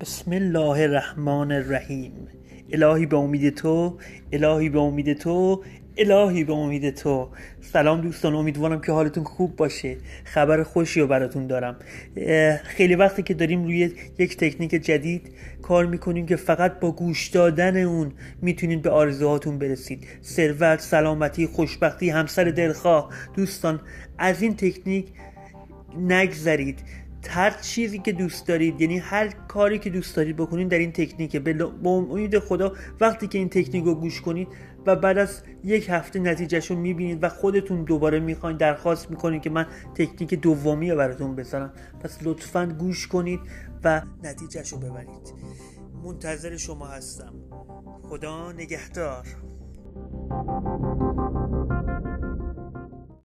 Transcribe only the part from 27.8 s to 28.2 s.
که